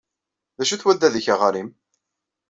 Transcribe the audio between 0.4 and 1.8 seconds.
D acu-t waddad-nnek aɣarim?